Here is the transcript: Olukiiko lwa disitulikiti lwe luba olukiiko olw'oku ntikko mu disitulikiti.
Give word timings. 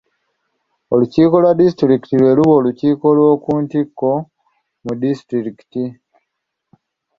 Olukiiko 0.93 1.35
lwa 1.43 1.53
disitulikiti 1.59 2.15
lwe 2.21 2.31
luba 2.37 2.53
olukiiko 2.59 3.03
olw'oku 3.11 3.49
ntikko 3.63 4.11
mu 4.83 4.93
disitulikiti. 5.01 5.83